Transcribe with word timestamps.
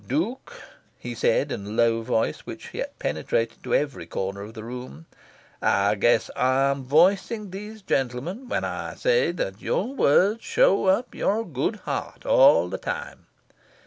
"Duke," 0.07 0.59
he 0.97 1.13
said 1.13 1.51
in 1.51 1.63
a 1.63 1.69
low 1.69 2.01
voice, 2.01 2.39
which 2.39 2.71
yet 2.73 2.97
penetrated 2.97 3.61
to 3.63 3.75
every 3.75 4.07
corner 4.07 4.41
of 4.41 4.55
the 4.55 4.63
room, 4.63 5.05
"I 5.61 5.93
guess 5.93 6.31
I 6.35 6.71
am 6.71 6.85
voicing 6.85 7.51
these 7.51 7.83
gentlemen 7.83 8.49
when 8.49 8.63
I 8.63 8.95
say 8.95 9.31
that 9.33 9.61
your 9.61 9.93
words 9.93 10.43
show 10.43 10.85
up 10.87 11.13
your 11.13 11.45
good 11.45 11.75
heart, 11.85 12.25
all 12.25 12.67
the 12.67 12.79
time. 12.79 13.27